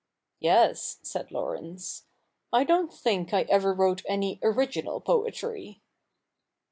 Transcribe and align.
'Yes,' 0.39 0.97
said 1.03 1.31
Laurence;' 1.31 2.07
I 2.51 2.63
don't 2.63 2.91
think 2.91 3.35
I 3.35 3.41
ever 3.49 3.71
wrote 3.71 4.01
any 4.07 4.39
original 4.41 4.99
poetry.' 4.99 5.79